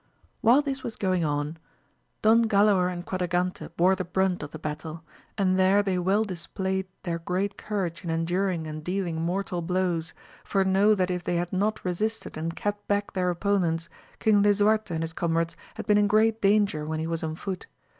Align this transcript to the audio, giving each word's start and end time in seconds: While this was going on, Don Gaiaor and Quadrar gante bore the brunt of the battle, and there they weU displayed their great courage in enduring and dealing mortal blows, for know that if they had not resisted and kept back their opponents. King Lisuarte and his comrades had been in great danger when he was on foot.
While 0.41 0.63
this 0.63 0.81
was 0.81 0.95
going 0.95 1.23
on, 1.23 1.57
Don 2.23 2.45
Gaiaor 2.47 2.91
and 2.91 3.05
Quadrar 3.05 3.27
gante 3.27 3.69
bore 3.77 3.93
the 3.95 4.03
brunt 4.03 4.41
of 4.41 4.49
the 4.49 4.57
battle, 4.57 5.03
and 5.37 5.59
there 5.59 5.83
they 5.83 5.97
weU 5.97 6.25
displayed 6.25 6.87
their 7.03 7.19
great 7.19 7.55
courage 7.55 8.03
in 8.03 8.09
enduring 8.09 8.65
and 8.65 8.83
dealing 8.83 9.21
mortal 9.21 9.61
blows, 9.61 10.15
for 10.43 10.65
know 10.65 10.95
that 10.95 11.11
if 11.11 11.23
they 11.23 11.35
had 11.35 11.53
not 11.53 11.85
resisted 11.85 12.35
and 12.35 12.55
kept 12.55 12.87
back 12.87 13.13
their 13.13 13.29
opponents. 13.29 13.89
King 14.17 14.41
Lisuarte 14.41 14.89
and 14.89 15.03
his 15.03 15.13
comrades 15.13 15.55
had 15.75 15.85
been 15.85 15.99
in 15.99 16.07
great 16.07 16.41
danger 16.41 16.83
when 16.83 16.99
he 16.99 17.05
was 17.05 17.21
on 17.21 17.35
foot. 17.35 17.67